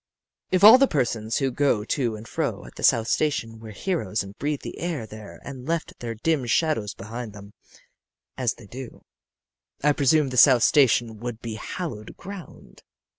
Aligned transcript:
"If 0.49 0.63
all 0.63 0.79
the 0.79 0.87
persons 0.87 1.37
who 1.37 1.51
go 1.51 1.83
to 1.83 2.15
and 2.15 2.27
fro 2.27 2.65
at 2.65 2.73
the 2.73 2.81
South 2.81 3.07
Station 3.07 3.59
were 3.59 3.69
heroes 3.69 4.23
and 4.23 4.35
breathed 4.39 4.63
the 4.63 4.79
air 4.79 5.05
there 5.05 5.39
and 5.43 5.67
left 5.67 5.99
their 5.99 6.15
dim 6.15 6.47
shadows 6.47 6.95
behind 6.95 7.33
them 7.33 7.53
as 8.35 8.55
they 8.55 8.65
do 8.65 9.05
I 9.83 9.91
presume 9.91 10.29
the 10.29 10.37
South 10.37 10.63
Station 10.63 11.19
would 11.19 11.39
be 11.39 11.53
hallowed 11.53 12.17
ground. 12.17 12.81